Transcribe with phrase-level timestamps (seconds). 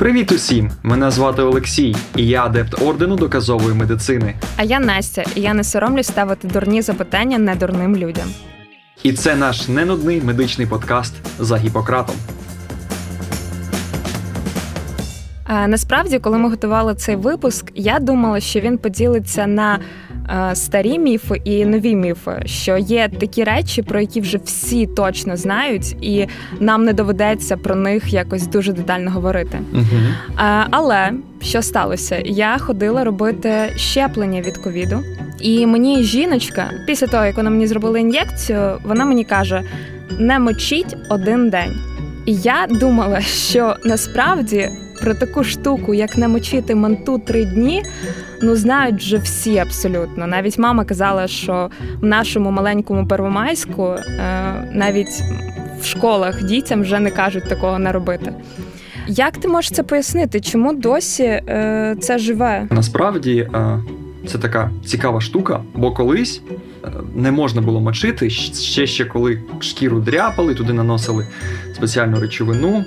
[0.00, 0.70] Привіт усім!
[0.82, 4.34] Мене звати Олексій, і я адепт ордену доказової медицини.
[4.56, 8.24] А я Настя, і я не соромлюсь ставити дурні запитання недурним людям.
[9.02, 12.14] І це наш ненудний медичний подкаст за Гіппократом.
[15.48, 19.78] Насправді, коли ми готували цей випуск, я думала, що він поділиться на
[20.54, 25.96] старі міфи і нові міфи, що є такі речі, про які вже всі точно знають,
[26.00, 26.26] і
[26.60, 29.58] нам не доведеться про них якось дуже детально говорити.
[29.72, 29.84] Угу.
[30.70, 31.12] Але
[31.42, 32.22] що сталося?
[32.24, 35.02] Я ходила робити щеплення від ковіду,
[35.40, 39.62] і мені жіночка, після того як вона мені зробила ін'єкцію, вона мені каже:
[40.18, 41.76] не мочіть один день.
[42.26, 47.82] І я думала, що насправді про таку штуку, як намочити манту три дні,
[48.42, 50.26] ну знають вже всі абсолютно.
[50.26, 54.02] Навіть мама казала, що в нашому маленькому первомайську е,
[54.72, 55.22] навіть
[55.80, 58.32] в школах дітям вже не кажуть такого не робити.
[59.08, 60.40] Як ти можеш це пояснити?
[60.40, 62.66] Чому досі е, це живе?
[62.70, 63.78] Насправді е,
[64.26, 66.42] це така цікава штука, бо колись
[67.14, 71.26] не можна було мочити ще ще коли шкіру дряпали, туди наносили
[71.74, 72.84] спеціальну речовину,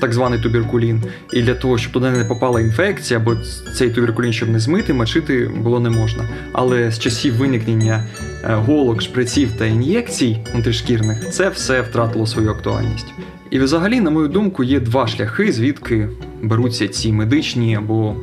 [0.00, 1.02] так званий туберкулін.
[1.32, 3.36] І для того, щоб туди не попала інфекція, бо
[3.74, 6.28] цей туберкулін, щоб не змити, мочити було не можна.
[6.52, 8.04] Але з часів виникнення
[8.44, 13.06] е, голок, шприців та ін'єкцій внутрішкірних це все втратило свою актуальність.
[13.50, 16.08] І взагалі, на мою думку, є два шляхи, звідки
[16.42, 18.16] беруться ці медичні або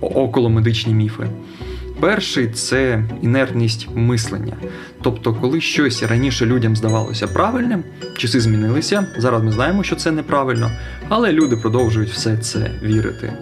[0.00, 1.26] околомедичні міфи.
[2.00, 4.56] Перший це інертність мислення.
[5.02, 7.84] Тобто, коли щось раніше людям здавалося правильним,
[8.16, 9.06] часи змінилися.
[9.18, 10.70] Зараз ми знаємо, що це неправильно,
[11.08, 13.32] але люди продовжують все це вірити.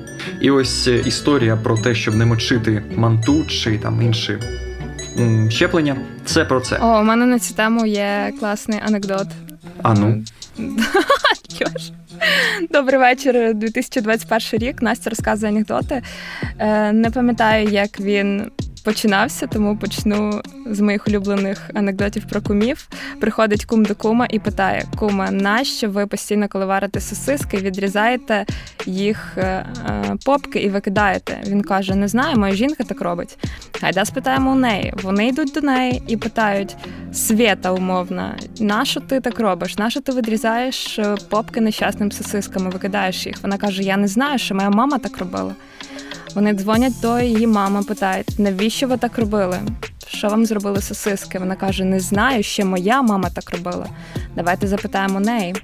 [0.41, 4.39] І ось е, історія про те, щоб не мочити манту чи там інші
[5.49, 6.79] щеплення, це про це.
[6.83, 9.27] О, у мене на цю тему є класний анекдот.
[9.83, 10.25] А ну.
[12.71, 14.83] Добрий вечір, 2021 рік.
[14.83, 16.03] Настя розказує анекдоти.
[16.59, 18.51] Е, не пам'ятаю, як він
[18.85, 22.89] починався, тому почну з моїх улюблених анекдотів про кумів.
[23.21, 28.47] Приходить кум до кума і питає: Кума, нащо ви постійно, коли варите сосиски, відрізаєте
[28.87, 29.67] їх е, е,
[30.25, 31.43] попки і викидаєте?
[31.47, 33.39] Він каже: Не знаю, моя жінка так робить.
[33.83, 34.95] Гайда спитаємо у неї.
[35.03, 36.77] Вони йдуть до неї і питають:
[37.13, 39.79] Свята, умовна, нащо ти так робиш?
[39.79, 43.37] Нащо ти відрізаєш е, попки нещасним сосисками, викидаєш їх?
[43.43, 45.55] Вона каже: Я не знаю, що моя мама так робила.
[46.35, 49.61] Вони дзвонять до її мами, питають, навіщо ви так робили?
[50.07, 51.39] Що вам зробили сосиски?
[51.39, 53.87] Вона каже: Не знаю, ще моя мама так робила.
[54.37, 55.55] Давайте запитаємо неї.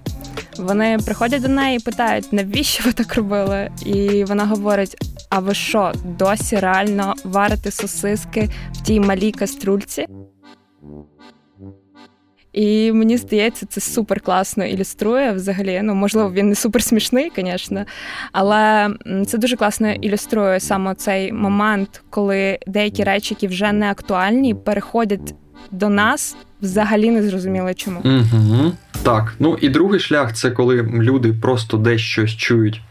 [0.58, 3.70] Вони приходять до неї і питають, навіщо ви так робили?
[3.84, 4.97] І вона говорить:
[5.28, 10.06] А ви що, досі реально варите сосиски в тій малій каструльці?
[12.53, 15.81] І мені здається, це супер класно ілюструє взагалі.
[15.83, 17.84] Ну, можливо, він не супер смішний, звісно,
[18.33, 18.91] але
[19.27, 25.34] це дуже класно ілюструє саме цей момент, коли деякі речі, які вже не актуальні, переходять
[25.71, 28.00] до нас взагалі не зрозуміло чому.
[28.05, 28.72] Угу.
[29.03, 32.82] Так, ну і другий шлях це коли люди просто десь щось чують,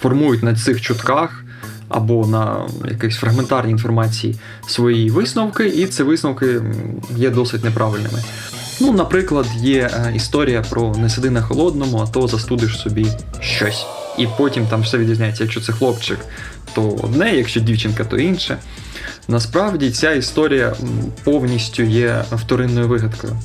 [0.00, 1.44] формують на цих чутках
[1.90, 4.36] або на якійсь фрагментарній інформації
[4.66, 6.62] свої висновки, і ці висновки
[7.16, 8.22] є досить неправильними.
[8.80, 13.06] Ну, наприклад, є е, історія про не сиди на холодному, а то застудиш собі
[13.40, 13.86] щось.
[14.18, 15.44] І потім там все відрізняється.
[15.44, 16.18] Якщо це хлопчик,
[16.74, 18.58] то одне, якщо дівчинка, то інше.
[19.28, 20.74] Насправді ця історія
[21.24, 23.36] повністю є вторинною вигадкою.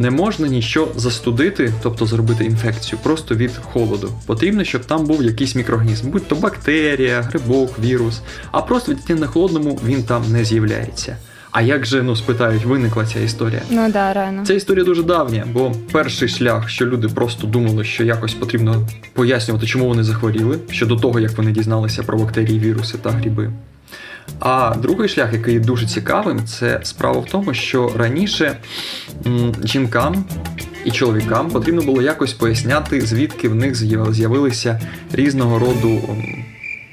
[0.00, 4.12] Не можна нічого застудити, тобто зробити інфекцію, просто від холоду.
[4.26, 8.20] Потрібно, щоб там був якийсь мікроорганізм, будь то бактерія, грибок, вірус,
[8.52, 11.16] а просто від на холодному він там не з'являється.
[11.50, 13.62] А як же ну спитають, виникла ця історія?
[13.70, 14.44] Ну да, реально.
[14.46, 19.66] Ця історія дуже давня, бо перший шлях, що люди просто думали, що якось потрібно пояснювати,
[19.66, 23.52] чому вони захворіли, ще до того як вони дізналися про бактерії, віруси та гриби.
[24.40, 28.56] А другий шлях, який є дуже цікавим, це справа в тому, що раніше
[29.64, 30.24] жінкам
[30.84, 33.74] і чоловікам потрібно було якось поясняти, звідки в них
[34.10, 34.80] з'явилися
[35.12, 36.00] різного роду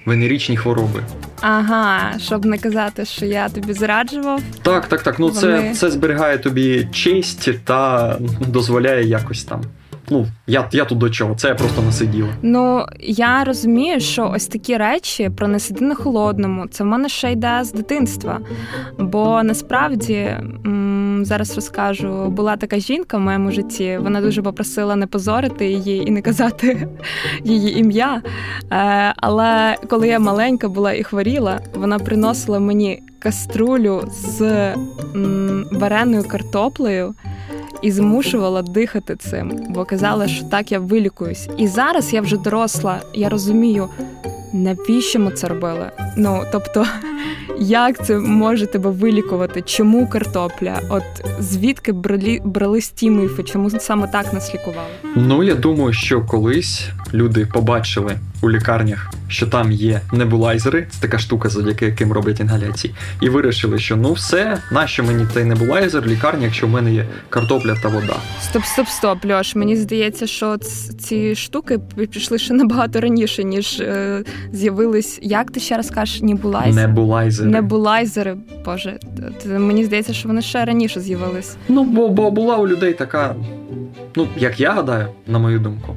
[0.06, 1.03] венерічні хвороби.
[1.41, 4.41] Ага, щоб не казати, що я тобі зраджував.
[4.61, 5.19] Так, так, так.
[5.19, 5.41] Ну Вони...
[5.41, 9.61] це це зберігає тобі честь та дозволяє якось там
[10.09, 12.30] ну я я тут до чого, це я просто не сиділа.
[12.42, 17.09] Ну я розумію, що ось такі речі про не сиди на холодному, це в мене
[17.09, 18.39] ще йде з дитинства.
[19.00, 20.38] Бо насправді
[21.21, 24.00] зараз розкажу, була така жінка в моєму житті.
[24.01, 26.88] Вона дуже попросила не позорити її і не казати
[27.44, 28.21] її ім'я.
[28.71, 34.74] Е, Але коли я маленька була і хворіла, вона приносила мені каструлю з
[35.71, 37.15] вареною картоплею
[37.81, 41.50] і змушувала дихати цим, бо казала, що так я вилікуюсь.
[41.57, 43.89] І зараз я вже доросла, я розумію,
[44.53, 45.91] навіщо ми це робили.
[46.17, 46.85] Ну тобто,
[47.59, 49.61] як це може тебе вилікувати?
[49.61, 50.79] Чому картопля?
[50.89, 51.03] От
[51.39, 53.44] звідки брали, брались ті мифи?
[53.44, 54.89] Чому саме так нас лікували?
[55.15, 61.19] Ну я думаю, що колись люди побачили у лікарнях, що там є небулайзери, це така
[61.19, 66.07] штука, завдяки яким роблять інгаляції, і вирішили, що ну все, нащо мені цей небулайзер в
[66.07, 68.15] лікарні, якщо в мене є картопля та вода.
[68.41, 69.55] Стоп, стоп, стоп, Льош.
[69.55, 70.57] Мені здається, що
[70.99, 71.79] ці штуки
[72.11, 75.19] пішли ще набагато раніше, ніж е, з'явились.
[75.21, 76.87] Як ти ще раз кажеш, небулайзери?
[76.87, 77.49] Небулайзери.
[77.49, 78.99] Небулайзери, боже,
[79.45, 81.57] мені здається, що вони ще раніше з'явились.
[81.69, 83.35] Ну бо, бо була у людей така,
[84.15, 85.95] ну як я гадаю, на мою думку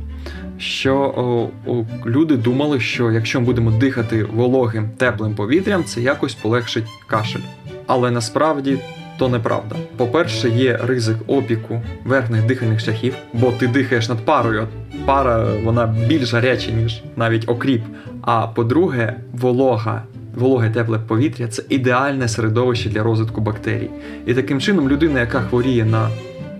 [0.61, 6.35] що о, о, люди думали, що якщо ми будемо дихати вологим теплим повітрям, це якось
[6.35, 7.41] полегшить кашель.
[7.87, 8.79] Але насправді
[9.21, 9.77] то неправда.
[9.97, 14.69] По-перше, є ризик опіку верхніх дихальних шляхів, бо ти дихаєш над парою.
[15.07, 17.83] Пара вона більш гаряча, ніж навіть окріп.
[18.23, 20.03] А по-друге, волога.
[20.37, 23.91] Вологе тепле повітря це ідеальне середовище для розвитку бактерій.
[24.27, 26.11] І таким чином людина, яка хворіє на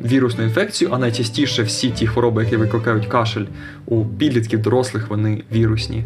[0.05, 3.45] вірусну інфекцію, а найчастіше всі ті хвороби, які викликають кашель
[3.91, 6.05] у підлітків, дорослих, вони вірусні.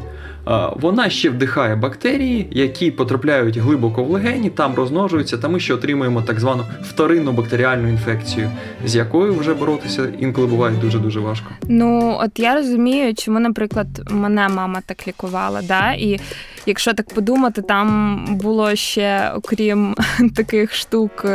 [0.76, 6.22] Вона ще вдихає бактерії, які потрапляють глибоко в легені, там розмножуються, та ми ще отримуємо
[6.22, 8.50] так звану вторинну бактеріальну інфекцію,
[8.84, 11.46] з якою вже боротися інколи буває дуже дуже важко.
[11.69, 16.20] Ну от я розумію, чому, наприклад, мене мама так лікувала, да і
[16.66, 19.94] якщо так подумати, там було ще окрім
[20.36, 21.26] таких штук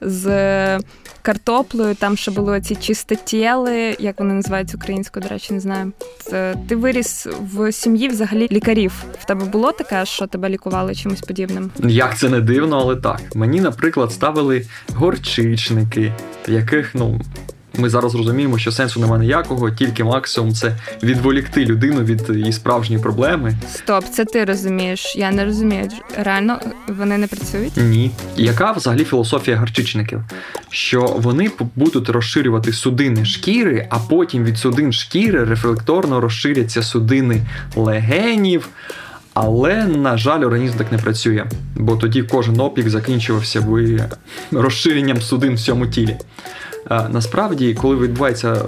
[0.00, 0.26] з
[1.22, 5.92] картоплею, там ще були ці чистотіли, як вони називаються українською, до речі, не знаю.
[6.68, 9.04] Ти виріс в сім'ї взагалі лікарів.
[9.20, 11.70] В тебе було таке, що тебе лікували чимось подібним?
[11.78, 13.20] Як це не дивно, але так.
[13.34, 16.12] Мені, наприклад, ставили горчичники,
[16.48, 17.20] яких ну
[17.78, 23.02] ми зараз розуміємо, що сенсу немає ніякого, тільки максимум це відволікти людину від її справжньої
[23.02, 23.54] проблеми.
[23.74, 25.16] Стоп, це ти розумієш.
[25.16, 25.88] Я не розумію.
[26.18, 27.76] Реально вони не працюють?
[27.76, 28.10] Ні.
[28.36, 30.20] Яка взагалі філософія гарчичників?
[30.70, 37.42] Що вони будуть розширювати судини шкіри, а потім від судин шкіри рефлекторно розширяться судини
[37.76, 38.68] легенів.
[39.38, 41.44] Але, на жаль, організм так не працює,
[41.74, 44.04] бо тоді кожен опік закінчувався би
[44.52, 46.16] розширенням судин в цьому тілі.
[46.90, 48.62] Насправді, коли відбувається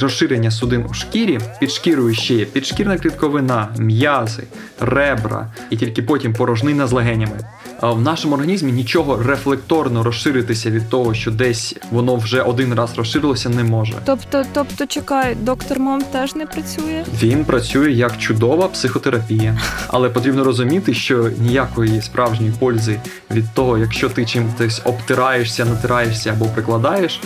[0.00, 4.42] розширення судин у шкірі, під шкірою ще є підшкірна клітковина, м'язи,
[4.80, 7.38] ребра і тільки потім порожнина з легенями.
[7.82, 13.48] В нашому організмі нічого рефлекторно розширитися від того, що десь воно вже один раз розширилося,
[13.48, 13.94] не може.
[14.04, 17.04] Тобто, тобто, чекай, доктор Мом теж не працює?
[17.22, 19.58] Він працює як чудова психотерапія,
[19.88, 23.00] але потрібно розуміти, що ніякої справжньої пользи
[23.30, 27.20] від того, якщо ти чимось обтираєшся, натираєшся або прикладаєш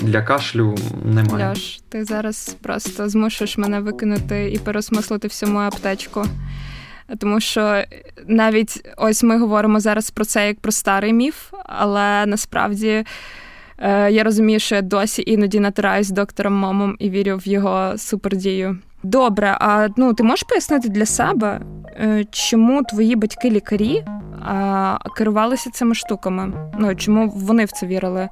[0.00, 1.50] для кашлю немає.
[1.50, 6.24] Льош, ти зараз просто змушуєш мене викинути і переосмислити всю мою аптечку.
[7.18, 7.84] Тому що
[8.26, 13.04] навіть ось ми говоримо зараз про це як про старий міф, але насправді
[13.78, 18.78] е, я розумію, що я досі іноді натираюсь доктором Момом і вірю в його супердію.
[19.02, 24.04] Добре, а ну ти можеш пояснити для себе, е, чому твої батьки-лікарі
[25.16, 26.70] керувалися цими штуками?
[26.78, 28.28] Ну чому вони в це вірили?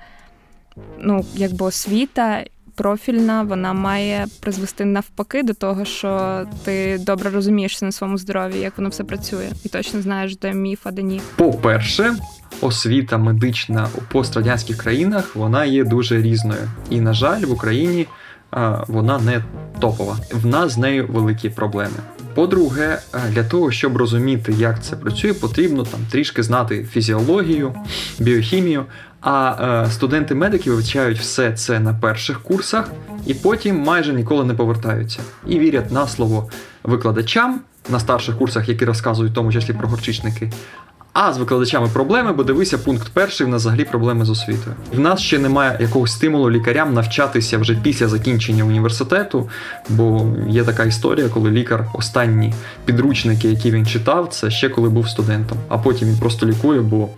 [0.99, 2.45] Ну, якби освіта
[2.75, 8.79] профільна, вона має призвести навпаки до того, що ти добре розумієшся на своєму здоров'ї, як
[8.79, 11.21] воно все працює, і точно знаєш, де міф, а де ні.
[11.37, 12.15] По-перше,
[12.61, 16.71] освіта медична у пострадянських країнах вона є дуже різною.
[16.91, 18.07] І, на жаль, в Україні
[18.51, 19.45] а, вона не
[19.81, 20.17] топова.
[20.33, 21.97] В нас з нею великі проблеми.
[22.35, 22.99] По-друге,
[23.31, 27.75] для того, щоб розуміти, як це працює, потрібно там трішки знати фізіологію,
[28.19, 28.85] біохімію.
[29.21, 32.91] А е, студенти-медики вивчають все це на перших курсах
[33.27, 36.51] і потім майже ніколи не повертаються і вірять на слово
[36.83, 40.53] викладачам на старших курсах, які розказують в тому числі про горчичники.
[41.15, 44.77] А з викладачами проблеми, бо дивися, пункт перший в нас взагалі проблеми з освітою.
[44.93, 49.49] В нас ще немає якогось стимулу лікарям навчатися вже після закінчення університету,
[49.89, 52.55] бо є така історія, коли лікар останні
[52.85, 57.09] підручники, які він читав, це ще коли був студентом, а потім він просто лікує, бо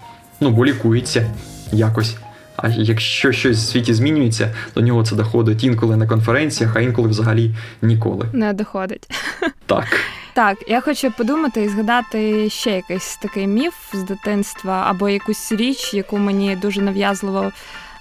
[0.41, 1.27] ну бо лікується
[1.73, 2.17] якось.
[2.57, 7.09] А якщо щось в світі змінюється, до нього це доходить інколи на конференціях, а інколи
[7.09, 8.27] взагалі ніколи.
[8.33, 9.11] Не доходить.
[9.67, 9.87] Так.
[10.35, 15.95] Так, я хочу подумати і згадати ще якийсь такий міф з дитинства або якусь річ,
[15.95, 17.53] яку мені дуже нав'язливо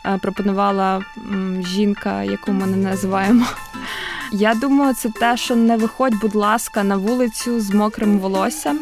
[0.06, 1.02] е, пропонувала
[1.68, 3.46] жінка, яку ми не називаємо.
[4.32, 8.80] Я думаю, це те, що не виходь, будь ласка, на вулицю з мокрим волоссям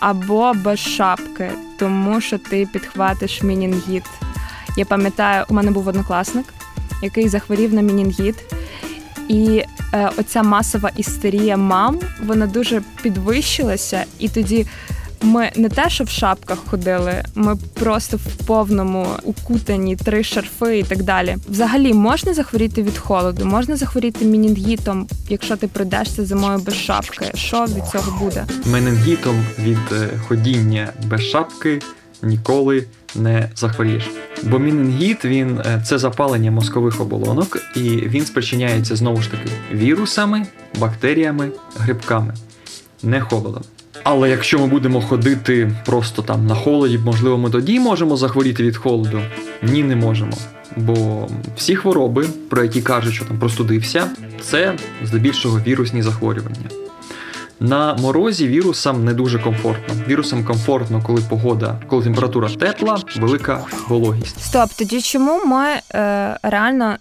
[0.00, 4.04] або без шапки, тому що ти підхватиш мінінгіт.
[4.76, 6.46] Я пам'ятаю, у мене був однокласник,
[7.02, 8.36] який захворів на мінінгіт.
[9.28, 9.64] І
[9.94, 14.66] е, оця масова істерія мам вона дуже підвищилася, і тоді
[15.22, 20.82] ми не те, що в шапках ходили, ми просто в повному укутані три шарфи і
[20.82, 21.36] так далі.
[21.48, 27.30] Взагалі можна захворіти від холоду, можна захворіти мінінгітом, якщо ти пройдешся зимою без шапки.
[27.34, 28.46] Що від цього буде?
[28.66, 31.80] Менінгітом від е, ходіння без шапки
[32.22, 34.10] ніколи не захворієш.
[34.42, 40.46] Бо мінінгіт він е, це запалення мозкових оболонок, і він спричиняється знову ж таки вірусами,
[40.80, 42.34] бактеріями, грибками,
[43.02, 43.62] не холодом.
[44.04, 48.76] Але якщо ми будемо ходити просто там на холоді, можливо, ми тоді можемо захворіти від
[48.76, 49.20] холоду?
[49.62, 50.32] Ні, не можемо.
[50.76, 56.81] Бо всі хвороби, про які кажуть, що там простудився, це здебільшого вірусні захворювання.
[57.62, 59.94] На морозі вірусам не дуже комфортно.
[60.08, 64.40] Вірусам комфортно, коли погода, коли температура тепла, велика вологість.
[64.40, 66.96] Стоп, тоді чому ми е, реально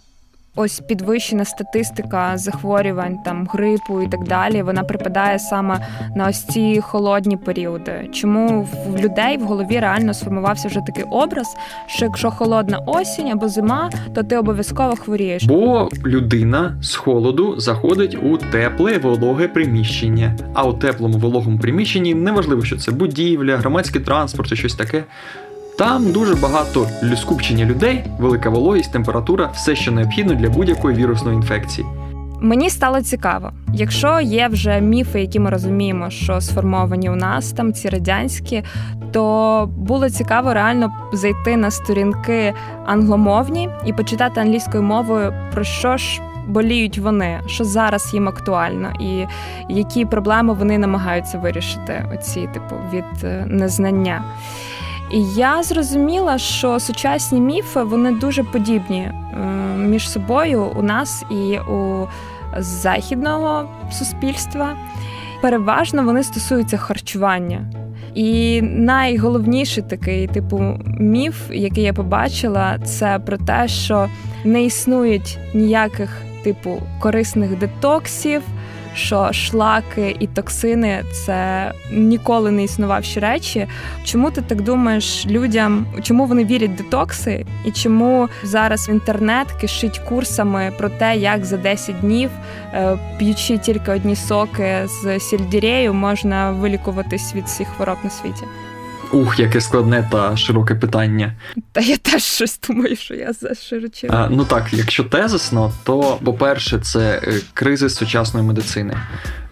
[0.55, 6.81] ось підвищена статистика захворювань, там грипу і так далі, вона припадає саме на ось ці
[6.81, 8.09] холодні періоди.
[8.13, 11.55] Чому в людей в голові реально сформувався вже такий образ,
[11.87, 15.43] що якщо холодна осінь або зима, то ти обов'язково хворієш?
[15.43, 20.35] Бо людина з холоду заходить у тепле вологе приміщення.
[20.53, 25.03] А у теплому вологому приміщенні неважливо, що це будівля, громадський транспорт чи щось таке.
[25.77, 31.87] Там дуже багато скупчення людей, велика вологість, температура, все, що необхідно для будь-якої вірусної інфекції.
[32.43, 37.73] Мені стало цікаво, якщо є вже міфи, які ми розуміємо, що сформовані у нас там
[37.73, 38.63] ці радянські,
[39.11, 42.53] то було цікаво реально зайти на сторінки
[42.85, 49.27] англомовні і почитати англійською мовою про що ж боліють вони, що зараз їм актуально, і
[49.69, 54.23] які проблеми вони намагаються вирішити, оці типу від е, незнання.
[55.35, 59.13] Я зрозуміла, що сучасні міфи вони дуже подібні е,
[59.77, 62.07] між собою у нас і у
[62.57, 64.75] західного суспільства.
[65.41, 67.71] Переважно вони стосуються харчування.
[68.15, 74.09] І найголовніший такий типу міф, який я побачила, це про те, що
[74.43, 78.41] не існують ніяких типу корисних детоксів
[78.95, 83.67] що шлаки і токсини це ніколи не існувавші речі.
[84.03, 90.73] Чому ти так думаєш людям, чому вони вірять детокси, і чому зараз інтернет кишить курсами
[90.77, 92.29] про те, як за 10 днів,
[92.73, 98.43] е, п'ючи тільки одні соки з сільдірею, можна вилікуватись від всіх хвороб на світі?
[99.13, 101.33] Ух, яке складне та широке питання.
[101.71, 104.27] Та я теж щось думаю, що я заширочила.
[104.31, 108.97] Ну так, якщо тезисно, то по-перше, це е, кризис сучасної медицини.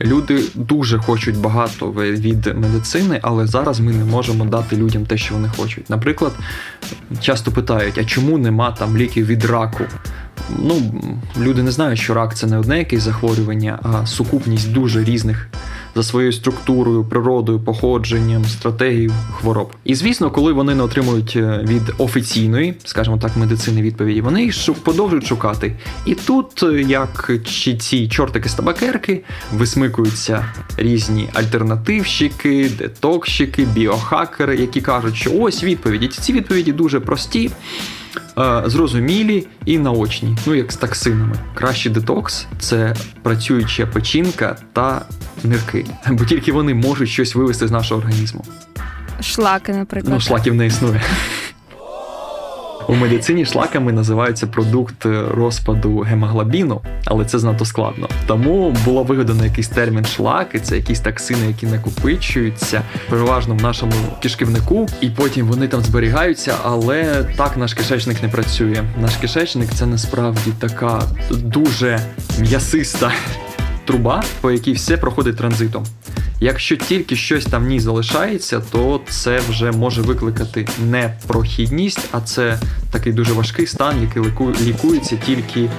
[0.01, 5.33] Люди дуже хочуть багато від медицини, але зараз ми не можемо дати людям те, що
[5.33, 5.89] вони хочуть.
[5.89, 6.31] Наприклад,
[7.21, 9.83] часто питають: а чому нема там ліків від раку?
[10.57, 11.01] Ну,
[11.39, 15.47] люди не знають, що рак це не одне якесь захворювання, а сукупність дуже різних
[15.99, 19.71] за своєю структурою, природою, походженням, стратегією хвороб.
[19.83, 24.55] І звісно, коли вони не отримують е, від офіційної, скажімо так, медицини відповіді, вони їх
[24.83, 25.75] продовжують шукати.
[26.05, 30.45] І тут, е, як чи ці чортики з табакерки, висмикуються
[30.77, 36.07] різні альтернативщики, детокщики, біохакери, які кажуть, що ось відповіді.
[36.07, 37.51] Ці відповіді дуже прості.
[38.65, 41.35] Зрозумілі і наочні, ну як з токсинами.
[41.55, 45.05] Кращий детокс це працююча печінка та
[45.43, 48.45] нирки, бо тільки вони можуть щось вивести з нашого організму.
[49.21, 50.13] Шлаки, наприклад.
[50.13, 51.01] Ну, шлаків не існує.
[52.89, 58.09] У медицині шлаками називається продукт розпаду гемоглобіну, але це занадто складно.
[58.27, 64.87] Тому було вигадано якийсь термін шлаки, це якісь токсини, які накопичуються переважно в нашому кишківнику,
[65.01, 68.83] і потім вони там зберігаються, але так наш кишечник не працює.
[69.01, 71.99] Наш кишечник це насправді така дуже
[72.39, 73.11] м'ясиста
[73.85, 75.85] труба, по якій все проходить транзитом.
[76.41, 82.21] Якщо тільки щось там в ній залишається, то це вже може викликати не прохідність, а
[82.21, 82.59] це
[82.91, 84.23] такий дуже важкий стан, який
[84.61, 85.69] лікується тільки е,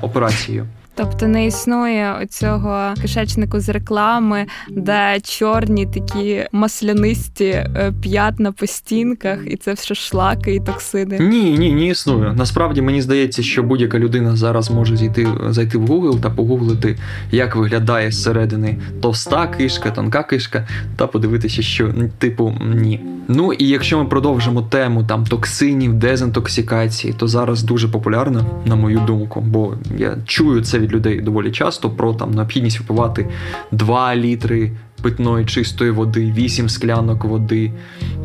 [0.00, 0.66] операцією.
[0.96, 9.38] Тобто не існує оцього кишечнику з реклами, де чорні такі маслянисті е, п'ятна по стінках,
[9.46, 11.18] і це все шлаки і токсини.
[11.18, 12.32] Ні, ні, не існує.
[12.32, 16.98] Насправді мені здається, що будь-яка людина зараз може зійти зайти в Google та погуглити,
[17.30, 23.00] як виглядає зсередини товста кишка, тонка кишка, та подивитися, що типу ні.
[23.28, 29.00] Ну і якщо ми продовжимо тему там токсинів, дезінтоксикації, то зараз дуже популярно, на мою
[29.00, 33.28] думку, бо я чую це від людей доволі часто про там необхідність випивати
[33.72, 34.70] 2 літри
[35.02, 37.72] питної чистої води, 8 склянок води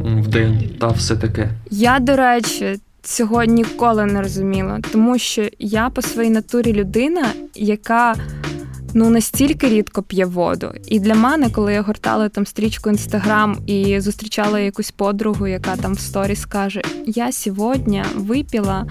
[0.03, 1.49] в день та все таке.
[1.71, 8.15] Я, до речі, цього ніколи не розуміла, тому що я по своїй натурі людина, яка
[8.93, 10.71] ну настільки рідко п'є воду.
[10.87, 15.93] І для мене, коли я гортала там стрічку інстаграм і зустрічала якусь подругу, яка там
[15.93, 18.85] в сторіс каже: Я сьогодні випила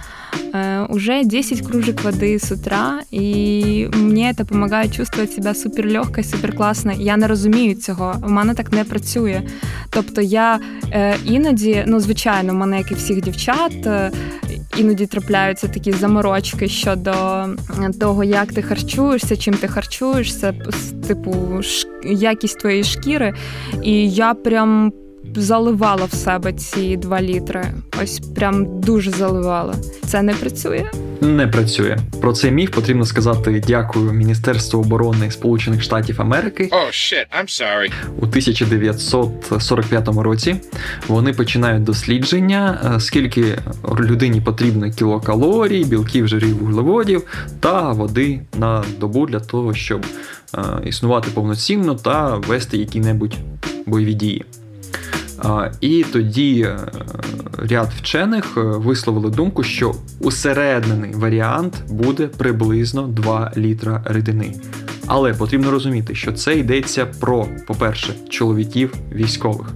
[0.54, 6.92] э, уже 10 кружек води з утра, і мені це допомагає чувствувати себе суперлегко, суперкласно.
[6.92, 8.14] Я не розумію цього.
[8.22, 9.42] В мене так не працює.
[9.90, 10.60] Тобто я
[10.92, 14.10] е, іноді, ну звичайно, в мене, як і всіх дівчат, е,
[14.80, 17.14] іноді трапляються такі заморочки щодо
[18.00, 20.54] того, як ти харчуєшся, чим ти харчуєшся,
[21.08, 21.34] типу
[22.04, 23.34] якість твоєї шкіри.
[23.82, 24.92] І я прям
[25.36, 27.64] заливала в себе ці два літри.
[28.02, 29.74] Ось прям дуже заливала.
[30.06, 30.84] Це не працює.
[31.20, 31.98] Не працює.
[32.20, 36.68] Про цей міф потрібно сказати дякую Міністерству оборони Сполучених Штатів Америки.
[36.72, 37.92] Oh, shit, I'm sorry.
[38.18, 40.56] У 1945 році
[41.08, 43.58] вони починають дослідження, е, скільки
[44.00, 47.22] людині потрібно кілокалорій, білків, жирів, вуглеводів
[47.60, 50.06] та води на добу для того, щоб
[50.54, 53.36] е, існувати повноцінно та вести які-небудь
[53.86, 54.44] бойові дії.
[55.80, 56.78] І тоді е,
[57.58, 64.54] ряд вчених е, висловили думку, що усереднений варіант буде приблизно 2 літра рідини.
[65.06, 69.66] Але потрібно розуміти, що це йдеться про, по-перше, чоловіків військових.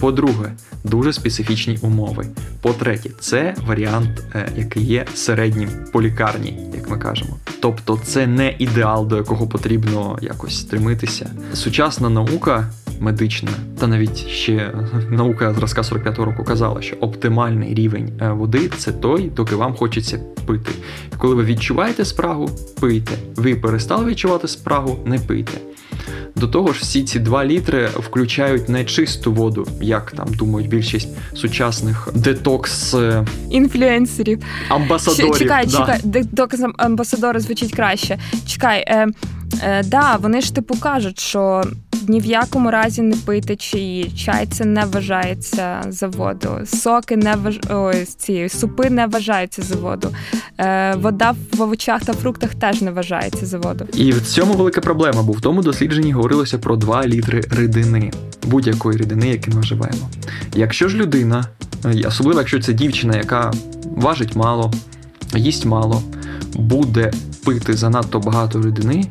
[0.00, 0.52] По-друге,
[0.84, 2.26] дуже специфічні умови.
[2.62, 7.36] По-третє, це варіант, е, який є середнім по лікарні, як ми кажемо.
[7.60, 11.30] Тобто, це не ідеал, до якого потрібно якось стремитися.
[11.54, 12.70] Сучасна наука
[13.00, 14.72] медична, та навіть ще
[15.10, 20.20] наука зразка 45-го року казала, що оптимальний рівень е, води це той, доки вам хочеться
[20.46, 20.72] пити.
[21.18, 23.12] Коли ви відчуваєте спрагу, пийте.
[23.36, 25.58] Ви перестали відчувати спрагу, не пийте.
[26.36, 31.08] До того ж, всі ці 2 літри включають не чисту воду, як там думають більшість
[31.34, 34.42] сучасних детокс е, інфлюенсерів.
[34.68, 35.38] Амбасадорів.
[35.38, 35.78] Чекай, да.
[35.78, 38.18] чекай, детокс амбасадори звучить краще.
[38.46, 39.06] Чекай, е,
[39.62, 41.62] е, да, вони ж типу кажуть, що
[42.08, 44.12] ні в якому разі не пийте чаї.
[44.16, 46.48] Чай це не вважається за воду.
[46.66, 47.60] Соки не важ...
[47.70, 50.08] Ой, ці супи не вважаються за воду.
[50.58, 53.86] Е, Вода в овочах та фруктах теж не вважається за воду.
[53.94, 58.98] І в цьому велика проблема, бо в тому дослідженні говорилося про 2 літри рідини, будь-якої
[58.98, 60.10] рідини, яку ми вживаємо.
[60.54, 61.44] Якщо ж людина,
[62.06, 63.52] особливо якщо це дівчина, яка
[63.96, 64.72] важить мало,
[65.34, 66.02] їсть мало,
[66.54, 67.12] буде
[67.44, 69.04] пити занадто багато рідини,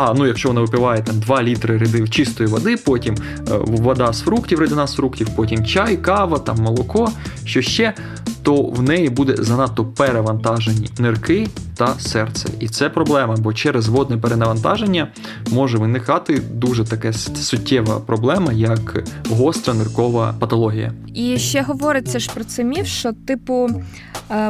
[0.00, 4.20] а ну якщо вона випиває там 2 літри рідин чистої води, потім е, вода з
[4.20, 7.10] фруктів, рідина з фруктів, потім чай, кава, там молоко,
[7.44, 7.94] що ще,
[8.42, 12.48] то в неї буде занадто перевантажені нирки та серце.
[12.60, 15.08] І це проблема, бо через водне перенавантаження
[15.50, 20.92] може виникати дуже така суттєва проблема, як гостра ниркова патологія.
[21.14, 23.70] І ще говориться ж про це міф, що типу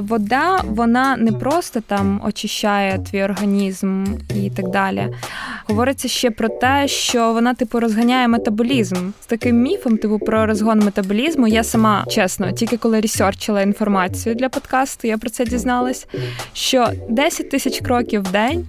[0.01, 5.09] вода вона не просто там очищає твій організм і так далі.
[5.67, 10.79] Говориться ще про те, що вона типу розганяє метаболізм з таким міфом, типу про розгон
[10.79, 11.49] метаболізму.
[11.49, 16.07] Я сама чесно, тільки коли ресерчила інформацію для подкасту, я про це дізналась.
[16.53, 18.67] Що 10 тисяч кроків в день.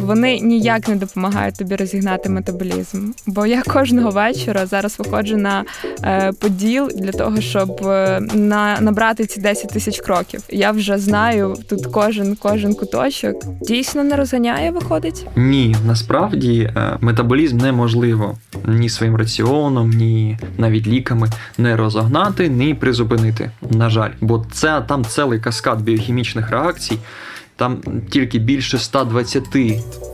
[0.00, 3.10] Вони ніяк не допомагають тобі розігнати метаболізм.
[3.26, 5.64] Бо я кожного вечора зараз виходжу на
[6.04, 10.42] е, поділ для того, щоб е, на, набрати ці 10 тисяч кроків.
[10.50, 13.36] Я вже знаю тут кожен кожен куточок.
[13.60, 15.26] Дійсно не розганяє, виходить?
[15.36, 23.50] Ні, насправді е, метаболізм неможливо ні своїм раціоном, ні навіть ліками не розогнати, ні призупинити.
[23.70, 26.98] На жаль, бо це там цілий каскад біохімічних реакцій.
[27.56, 29.44] Там тільки більше 120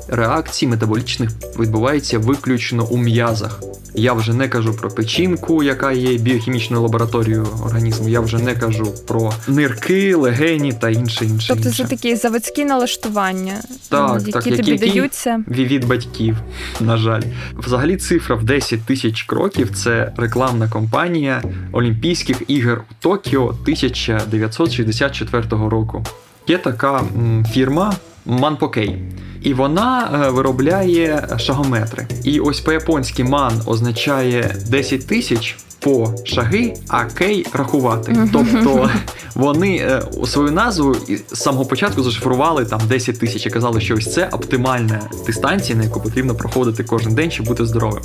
[0.09, 3.61] реакцій метаболічних відбувається виключно у м'язах.
[3.95, 8.09] Я вже не кажу про печінку, яка є біохімічною лабораторією організму.
[8.09, 11.49] Я вже не кажу про нирки, легені та інше інше.
[11.49, 11.83] Тобто інше.
[11.83, 13.55] це такі заводські налаштування,
[13.89, 16.37] так, які так, тобі які, даються від батьків.
[16.81, 17.23] На жаль,
[17.57, 26.05] взагалі цифра в 10 тисяч кроків це рекламна кампанія Олімпійських ігор у Токіо 1964 року.
[26.49, 27.05] Є така
[27.53, 27.93] фірма
[28.27, 28.97] Манпокей.
[29.43, 32.07] І вона е, виробляє шагометри.
[32.25, 38.29] І ось по-японськи ман означає 10 тисяч по шаги, а кей рахувати.
[38.33, 38.91] Тобто
[39.35, 40.97] вони е, свою назву
[41.33, 45.85] з самого початку зашифрували там 10 тисяч і казали, що ось це оптимальна дистанція, на
[45.85, 48.03] яку потрібно проходити кожен день, щоб бути здоровим.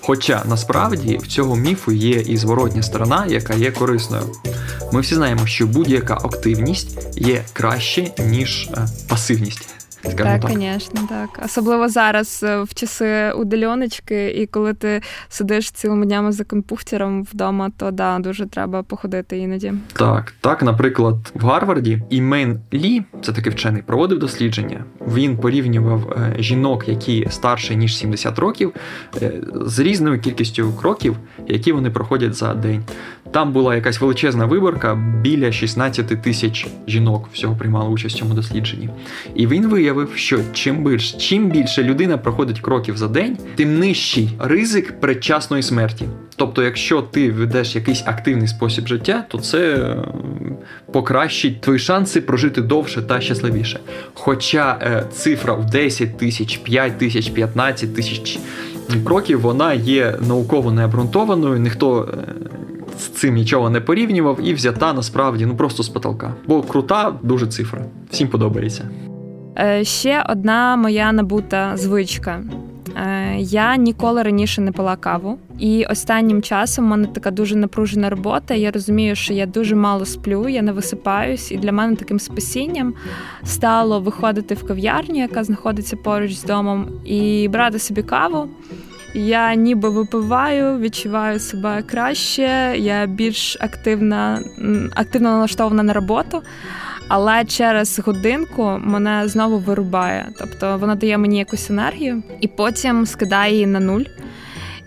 [0.00, 4.22] Хоча насправді в цього міфу є і зворотня сторона, яка є корисною.
[4.92, 8.86] Ми всі знаємо, що будь-яка активність є краще, ніж е,
[10.02, 10.42] пасивність.
[10.42, 11.44] Так, звісно, так.
[11.44, 17.70] Особливо зараз е, в часи удальоночки, і коли ти сидиш цілими днями за компухтером вдома,
[17.76, 19.72] то да, дуже треба походити іноді.
[19.92, 24.84] Так, так, наприклад, в Гарварді Імен Лі, це такий вчений, проводив дослідження.
[25.00, 28.72] Він порівнював е, жінок, які старше ніж 70 років,
[29.22, 32.84] е, з різною кількістю кроків, які вони проходять за день.
[33.30, 38.88] Там була якась величезна виборка, біля 16 тисяч жінок всього приймали участь в цьому дослідженні.
[39.34, 44.30] І він виявив, що чим більше, чим більше людина проходить кроків за день, тим нижчий
[44.38, 46.04] ризик передчасної смерті.
[46.36, 49.96] Тобто, якщо ти ведеш якийсь активний спосіб життя, то це е,
[50.92, 53.80] покращить твої шанси прожити довше та щасливіше.
[54.14, 58.38] Хоча е, цифра в 10 тисяч, 5 тисяч, 15 тисяч
[59.04, 62.08] кроків, вона є науково необґрунтованою, ніхто.
[62.14, 62.34] Е,
[63.00, 66.34] з цим нічого не порівнював і взята насправді ну просто з потолка.
[66.46, 67.84] Бо крута дуже цифра.
[68.10, 68.88] Всім подобається.
[69.60, 72.42] Е, ще одна моя набута звичка.
[72.96, 78.10] Е, я ніколи раніше не пила каву, і останнім часом в мене така дуже напружена
[78.10, 78.54] робота.
[78.54, 82.94] Я розумію, що я дуже мало сплю, я не висипаюсь, і для мене таким спасінням
[83.44, 88.48] стало виходити в кав'ярню, яка знаходиться поруч з домом, і брати собі каву.
[89.14, 94.42] Я ніби випиваю, відчуваю себе краще, я більш активна,
[94.94, 96.42] активно налаштована на роботу,
[97.12, 100.28] але через годинку мене знову вирубає.
[100.38, 104.02] Тобто вона дає мені якусь енергію і потім скидає її на нуль.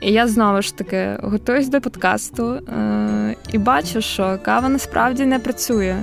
[0.02, 5.40] І я знову ж таки готуюсь до подкасту е- і бачу, що кава насправді не
[5.40, 5.96] працює.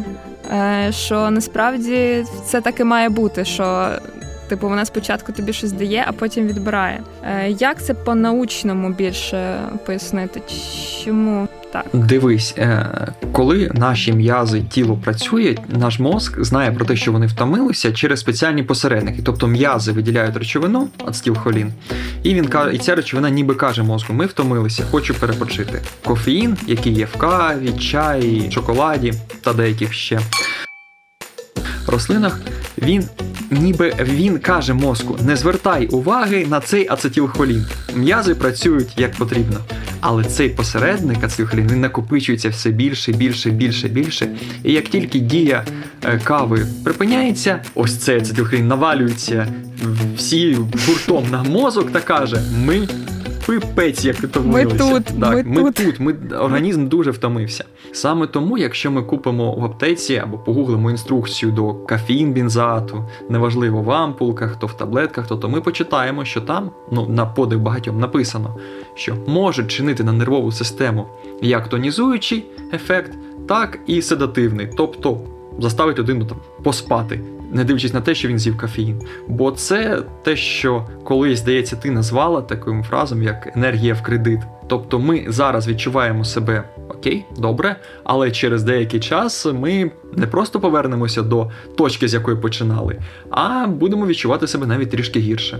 [0.52, 3.44] Е- Що насправді це так і має бути.
[3.44, 3.88] що
[4.50, 7.02] Типу, вона спочатку тобі щось дає, а потім відбирає.
[7.24, 10.42] Е, як це по-научному більше пояснити?
[11.04, 11.84] Чому так?
[11.92, 12.86] Дивись, е,
[13.32, 18.62] коли наші м'язи тіло працює, наш мозк знає про те, що вони втомилися через спеціальні
[18.62, 19.22] посередники.
[19.24, 21.72] Тобто м'язи виділяють речовину, ацетилхолін,
[22.22, 25.82] і він каже, і ця речовина ніби каже мозку: ми втомилися, хочу перепочити.
[26.04, 30.20] Кофеїн, який є в каві, чаї, шоколаді та деяких ще
[31.90, 32.40] рослинах,
[32.78, 33.04] він
[33.50, 37.66] ніби він каже мозку: не звертай уваги на цей ацетилхолін.
[37.94, 39.56] М'язи працюють як потрібно.
[40.00, 44.28] Але цей посередник ацетилхолін, він накопичується все більше, більше, більше, більше.
[44.64, 45.64] І як тільки дія
[46.04, 49.46] е, кави припиняється, ось цей ацетилхолін навалюється
[50.16, 52.88] всі гуртом на мозок та каже: Ми
[53.50, 54.84] пипець, як втомилися.
[54.84, 56.00] Ми тут, так, ми, ми тут.
[56.00, 57.64] Ми організм дуже втомився.
[57.92, 63.90] Саме тому, якщо ми купимо в аптеці або погуглимо інструкцію до кафін бінзату, неважливо в
[63.90, 68.56] ампулках, то в таблетках, то, то ми почитаємо, що там, ну на подив багатьом написано,
[68.94, 71.06] що може чинити на нервову систему
[71.42, 73.12] як тонізуючий ефект,
[73.48, 75.20] так і седативний, тобто
[75.58, 79.00] заставить людину там поспати не дивлячись на те, що він з'їв кофеїн.
[79.28, 84.40] Бо це те, що колись, здається, ти назвала таким фразом, як енергія в кредит.
[84.66, 91.22] Тобто ми зараз відчуваємо себе окей, добре, але через деякий час ми не просто повернемося
[91.22, 92.98] до точки, з якої починали,
[93.30, 95.58] а будемо відчувати себе навіть трішки гірше.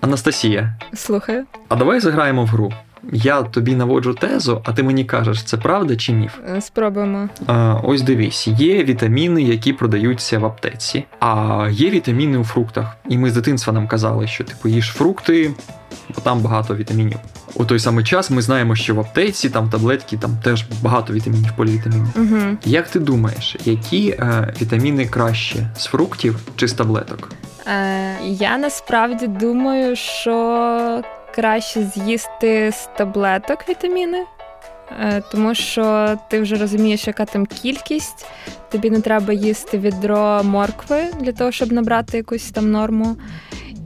[0.00, 0.78] Анастасія.
[0.94, 1.44] Слухаю.
[1.68, 2.72] А давай заграємо в гру.
[3.12, 6.34] Я тобі наводжу тезу, а ти мені кажеш, це правда чи міф?
[6.56, 7.28] Е, спробуємо.
[7.46, 12.96] А, Ось дивись, є вітаміни, які продаються в аптеці, а є вітаміни у фруктах.
[13.08, 15.50] І ми з дитинства нам казали, що типу їж фрукти,
[16.14, 17.18] бо там багато вітамінів.
[17.54, 21.52] У той самий час ми знаємо, що в аптеці там таблетки там теж багато вітамінів,
[21.56, 22.08] полівітамінів.
[22.16, 22.56] Угу.
[22.64, 27.28] Як ти думаєш, які е, вітаміни краще з фруктів чи з таблеток?
[27.66, 31.02] Е, Я насправді думаю, що
[31.34, 34.24] краще з'їсти з таблеток вітаміни,
[35.00, 38.26] е, тому що ти вже розумієш, яка там кількість.
[38.70, 43.16] Тобі не треба їсти відро моркви для того, щоб набрати якусь там норму.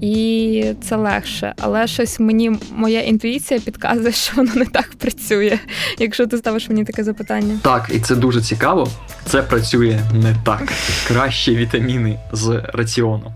[0.00, 5.59] І це легше, але щось мені моя інтуїція підказує, що воно не так працює,
[5.98, 7.59] якщо ти ставиш мені таке запитання.
[7.62, 8.88] Так, і це дуже цікаво.
[9.24, 10.72] Це працює не так.
[11.09, 13.32] Краще вітаміни з раціону.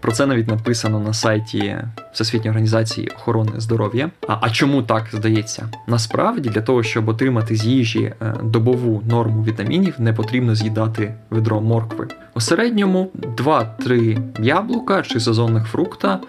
[0.00, 1.76] Про це навіть написано на сайті
[2.12, 4.10] Всесвітньої організації охорони здоров'я.
[4.28, 5.68] А, а чому так здається?
[5.86, 11.60] Насправді для того, щоб отримати з їжі е, добову норму вітамінів, не потрібно з'їдати ведро
[11.60, 12.08] моркви.
[12.34, 16.20] У середньому 2-3 яблука чи сезонних фрукта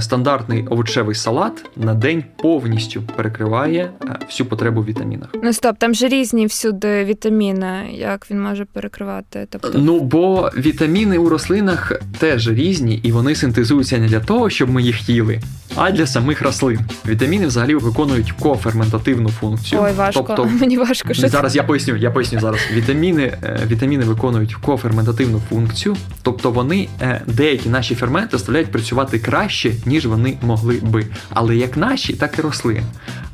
[0.00, 5.28] стандартний овочевий салат на день повністю перекриває е, всю потребу в вітамінах.
[5.42, 9.46] Ну стоп, там же різні всюди вітаміни, як він може перекривати.
[9.50, 14.70] Тобто, ну бо вітаміни у рослинах теж різні, і вони синтезуються не для того, щоб
[14.70, 15.40] ми їх їли,
[15.76, 16.78] а для самих рослин.
[17.08, 19.82] Вітаміни взагалі виконують коферментативну функцію.
[19.82, 20.24] Ой, важко.
[20.26, 21.14] Тобто, Мені важко.
[21.14, 22.60] Що зараз я поясню, я поясню зараз.
[22.72, 29.71] Вітаміни, е, вітаміни виконують коферментативну функцію, тобто вони е, деякі наші ферменти заставляють працювати краще,
[29.86, 31.06] ніж вони могли би.
[31.30, 32.84] Але як наші, так і рослин.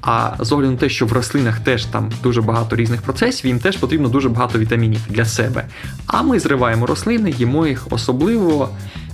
[0.03, 3.59] А з огляду на те, що в рослинах теж там дуже багато різних процесів, їм
[3.59, 5.65] теж потрібно дуже багато вітамінів для себе.
[6.07, 8.71] А ми зриваємо рослини, їмо їх особливо.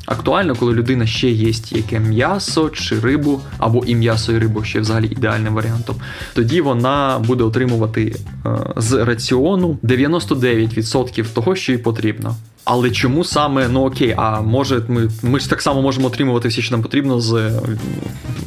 [0.06, 4.80] Актуально, коли людина ще їсть яке м'ясо чи рибу, або і м'ясо і рибу ще
[4.80, 5.96] взагалі ідеальним варіантом,
[6.34, 12.36] тоді вона буде отримувати е, з раціону 99% того, що їй потрібно.
[12.64, 16.62] Але чому саме, ну окей, а може ми ми ж так само можемо отримувати все,
[16.62, 17.60] що нам потрібно з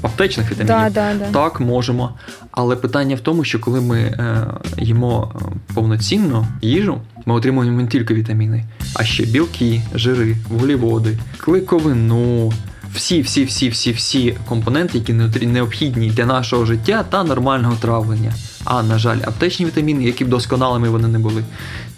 [0.02, 0.94] аптечних вітамінів?
[0.94, 1.32] Да, да, да.
[1.32, 2.14] Так, можемо.
[2.52, 5.40] Але питання в тому, що коли ми е, їмо е,
[5.74, 12.54] повноцінну їжу, ми отримуємо не тільки вітаміни, а ще білки, жири, вуглеводи, кликовину.
[12.96, 15.14] Всі, всі, всі, всі, всі компоненти, які
[15.48, 18.34] необхідні для нашого життя та нормального травлення.
[18.66, 21.44] А на жаль, аптечні вітаміни, які б досконалими вони не були,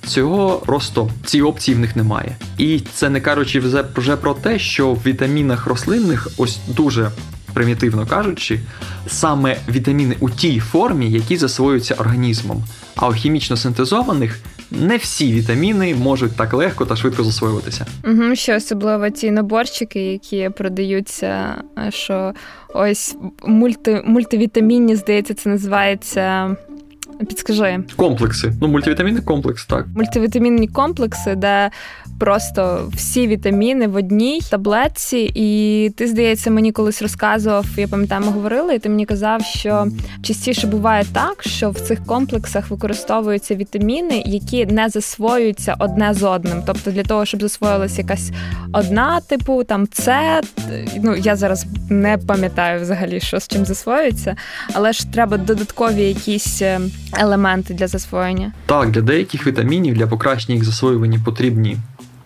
[0.08, 2.36] цього просто ці опції в них немає.
[2.58, 3.60] І це не кажучи
[3.96, 7.12] вже про те, що в вітамінах рослинних ось дуже
[7.54, 8.60] примітивно кажучи,
[9.08, 12.64] саме вітаміни у тій формі, які засвоюються організмом.
[12.96, 14.40] А у хімічно синтезованих
[14.72, 17.86] не всі вітаміни можуть так легко та швидко засвоюватися.
[18.04, 21.56] Угу, Ще особливо ті наборчики, які продаються,
[21.90, 22.34] що
[22.74, 26.56] ось мульти, мультивітамінні, здається, це називається.
[27.28, 27.80] Підскажи.
[27.96, 28.54] Комплекси.
[28.62, 29.86] Ну, мультивітамінний комплекс, так.
[29.96, 31.72] Мультивітамінні комплекси, де
[32.20, 35.32] просто всі вітаміни в одній таблетці.
[35.36, 39.88] І ти, здається, мені колись розказував, я пам'ятаю, ми говорили, і ти мені казав, що
[40.24, 46.64] частіше буває так, що в цих комплексах використовуються вітаміни, які не засвоюються одне з одним.
[46.66, 48.32] Тобто для того, щоб засвоїлася якась
[48.74, 50.42] одна, типу там це.
[51.04, 54.36] Ну я зараз не пам'ятаю взагалі, що з чим засвоюється,
[54.74, 56.80] але ж треба додаткові якісь е,
[57.14, 58.52] елементи для засвоєння.
[58.66, 61.78] Так, для деяких вітамінів для покращення їх засвоювання потрібні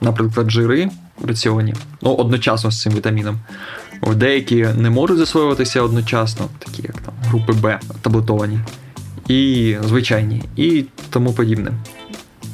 [0.04, 0.90] наприклад, жири
[1.28, 3.40] раціоні, ну, одночасно з цим вітаміном.
[4.16, 8.60] Деякі не можуть засвоюватися одночасно, такі як там групи Б таблетовані,
[9.28, 11.72] і звичайні, і тому подібне.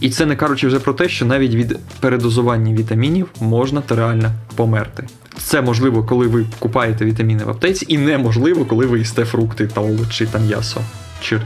[0.01, 4.31] І це не кажучи вже про те, що навіть від передозування вітамінів можна та реально
[4.55, 5.07] померти.
[5.37, 9.81] Це можливо, коли ви купаєте вітаміни в аптеці, і неможливо, коли ви їсте фрукти та
[9.81, 10.81] овочі та м'ясо
[11.21, 11.41] чи.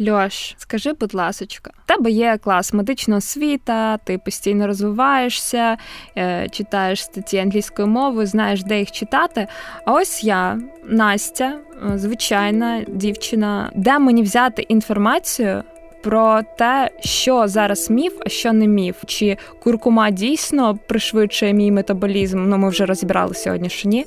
[0.00, 5.76] Льош, скажи, будь ласочка, в тебе є клас медична освіта, ти постійно розвиваєшся,
[6.16, 9.46] е, читаєш статті англійської мови, знаєш, де їх читати.
[9.86, 11.54] А ось я, Настя,
[11.94, 15.62] е, звичайна дівчина, де мені взяти інформацію
[16.04, 18.96] про те, що зараз міф, а що не міф.
[19.06, 22.48] Чи куркума дійсно пришвидшує мій метаболізм?
[22.48, 24.06] Ну ми вже розібрали сьогодні, що ні.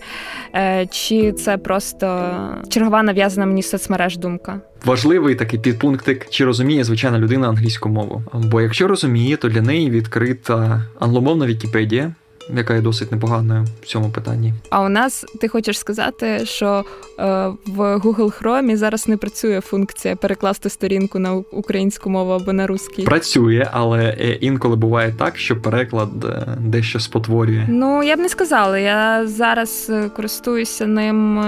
[0.56, 2.36] Е, чи це просто
[2.70, 4.62] чергова нав'язана мені соцмереж думка?
[4.86, 8.22] Важливий такий підпунктик, чи розуміє звичайна людина англійську мову.
[8.34, 12.14] Бо якщо розуміє, то для неї відкрита англомовна Вікіпедія
[12.50, 14.54] яка є досить непоганою в цьому питанні.
[14.70, 16.86] А у нас ти хочеш сказати, що
[17.20, 17.24] е,
[17.66, 23.06] в Google Chrome зараз не працює функція перекласти сторінку на українську мову або на русський?
[23.06, 27.66] Працює, але е, інколи буває так, що переклад е, дещо спотворює.
[27.70, 28.80] Ну я б не сказала.
[28.80, 31.44] Я зараз е, користуюся ним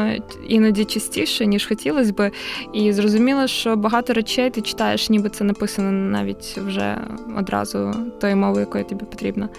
[0.48, 2.32] іноді частіше ніж хотілося би,
[2.74, 6.98] і зрозуміло, що багато речей ти читаєш, ніби це написано навіть вже
[7.38, 9.50] одразу тою мовою, якою тобі потрібно.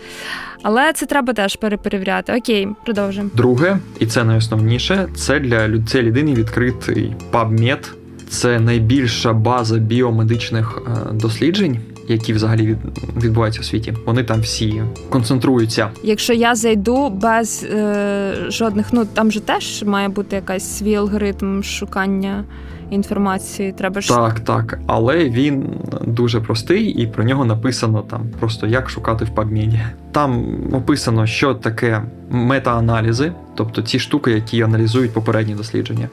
[0.62, 2.36] Але це треба теж переперевіряти.
[2.38, 3.30] Окей, продовжуємо.
[3.34, 7.90] Друге, і це найосновніше, це для цієї людини відкритий PubMed.
[8.28, 11.78] Це найбільша база біомедичних е, досліджень.
[12.08, 12.76] Які взагалі
[13.22, 15.90] відбуваються у світі, вони там всі концентруються.
[16.02, 21.62] Якщо я зайду без е, жодних, ну там же теж має бути якась свій алгоритм
[21.62, 22.44] шукання
[22.90, 23.72] інформації.
[23.72, 24.78] Треба ж так, так.
[24.86, 25.66] Але він
[26.06, 29.80] дуже простий, і про нього написано там просто як шукати в PubMed.
[30.12, 36.08] Там описано, що таке мета-аналізи, тобто ці штуки, які аналізують попередні дослідження.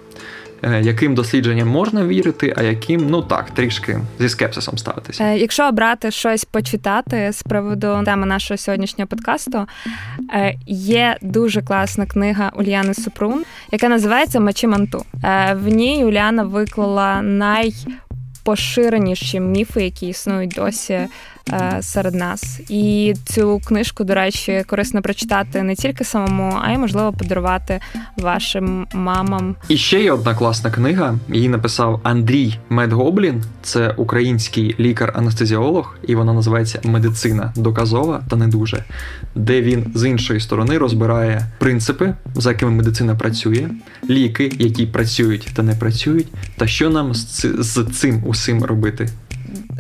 [0.64, 5.24] Е, яким дослідженням можна вірити, а яким ну так трішки зі скепсисом ставитися.
[5.24, 9.66] Е, якщо обрати щось почитати з приводу теми нашого сьогоднішнього подкасту,
[10.34, 15.06] е, є дуже класна книга Ульяни Супрун, яка називається Мачі Манту.
[15.54, 21.00] В ній Уляна виклала найпоширеніші міфи, які існують досі
[21.82, 22.60] серед нас.
[22.70, 27.80] І цю книжку, до речі, корисно прочитати не тільки самому, а й можливо подарувати
[28.18, 29.56] вашим мамам.
[29.70, 31.16] І ще є одна класна книга.
[31.30, 33.44] Її написав Андрій Медгоблін.
[33.62, 38.84] Це український лікар-анестезіолог, і вона називається Медицина доказова та не дуже,
[39.36, 43.70] де він з іншої сторони розбирає принципи, за якими медицина працює,
[44.10, 49.10] ліки, які працюють та не працюють, та що нам з цим усім робити.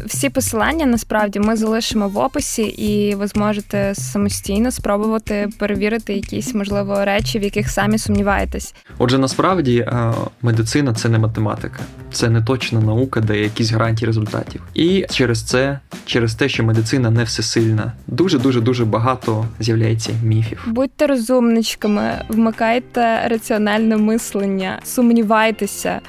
[0.06, 7.06] Всі посилання насправді ми залишимо в описі, і ви зможете самостійно спробувати перевірити якісь можливо
[7.06, 8.74] речі, в яких самі сумніваєтесь.
[8.98, 11.80] Отже, насправді е, медицина це не математика,
[12.12, 14.62] це не точна наука, де якісь гарантії результатів.
[14.74, 20.63] І через це, через те, що медицина не всесильна, дуже дуже дуже багато з'являється міфів.
[20.68, 26.02] Будьте розумничками, вмикайте раціональне мислення, сумнівайтеся.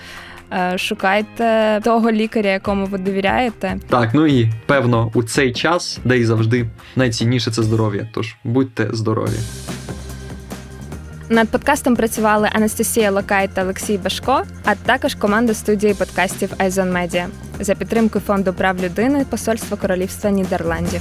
[0.52, 3.76] Е, шукайте того лікаря, якому ви довіряєте.
[3.88, 8.08] Так, ну і певно, у цей час, де і завжди найцінніше це здоров'я.
[8.14, 9.38] Тож будьте здорові.
[11.30, 17.28] Над подкастом працювали Анастасія Локай та Олексій Башко, а також команда студії подкастів Айзон Медіа
[17.60, 21.00] за підтримкою фонду прав людини Посольства Королівства Нідерландів.